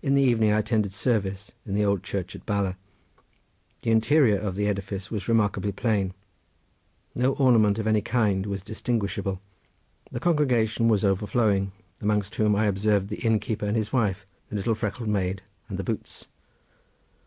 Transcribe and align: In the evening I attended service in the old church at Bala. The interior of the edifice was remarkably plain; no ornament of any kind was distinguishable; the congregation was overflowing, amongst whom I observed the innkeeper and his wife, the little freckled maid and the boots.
In 0.00 0.14
the 0.14 0.22
evening 0.22 0.50
I 0.50 0.60
attended 0.60 0.90
service 0.90 1.52
in 1.66 1.74
the 1.74 1.84
old 1.84 2.02
church 2.02 2.34
at 2.34 2.46
Bala. 2.46 2.78
The 3.82 3.90
interior 3.90 4.38
of 4.38 4.54
the 4.56 4.66
edifice 4.66 5.10
was 5.10 5.28
remarkably 5.28 5.72
plain; 5.72 6.14
no 7.14 7.34
ornament 7.34 7.78
of 7.78 7.86
any 7.86 8.00
kind 8.00 8.46
was 8.46 8.62
distinguishable; 8.62 9.42
the 10.10 10.20
congregation 10.20 10.88
was 10.88 11.04
overflowing, 11.04 11.72
amongst 12.00 12.34
whom 12.36 12.56
I 12.56 12.64
observed 12.64 13.08
the 13.08 13.20
innkeeper 13.22 13.66
and 13.66 13.76
his 13.76 13.92
wife, 13.92 14.24
the 14.48 14.56
little 14.56 14.74
freckled 14.74 15.10
maid 15.10 15.42
and 15.68 15.78
the 15.78 15.84
boots. 15.84 16.26